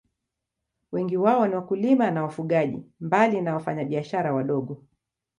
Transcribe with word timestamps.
Wengi 0.91 1.17
wao 1.17 1.47
ni 1.47 1.55
wakulima 1.55 2.11
na 2.11 2.23
wafugaji, 2.23 2.83
mbali 2.99 3.37
ya 3.45 3.53
wafanyabiashara 3.53 4.33
wadogo. 4.33 4.83